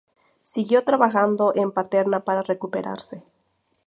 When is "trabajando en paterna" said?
0.83-2.21